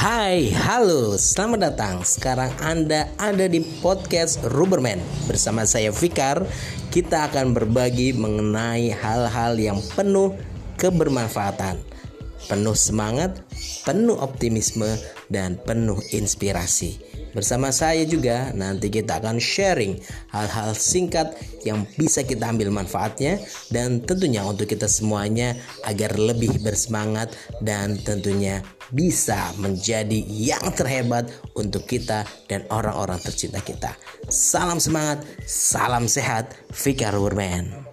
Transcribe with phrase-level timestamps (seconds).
[0.00, 2.00] Hai, halo, selamat datang.
[2.08, 4.96] Sekarang Anda ada di podcast Ruberman
[5.28, 6.40] bersama saya Fikar.
[6.88, 10.32] Kita akan berbagi mengenai hal-hal yang penuh
[10.80, 11.84] kebermanfaatan,
[12.48, 13.44] penuh semangat,
[13.84, 14.88] penuh optimisme,
[15.28, 16.96] dan penuh inspirasi.
[17.36, 20.00] Bersama saya juga nanti kita akan sharing
[20.32, 21.36] hal-hal singkat
[21.68, 23.36] yang bisa kita ambil manfaatnya
[23.68, 28.64] dan tentunya untuk kita semuanya agar lebih bersemangat dan tentunya
[28.94, 33.94] bisa menjadi yang terhebat untuk kita dan orang-orang tercinta kita.
[34.30, 37.89] Salam semangat, salam sehat, Fikar Wurman.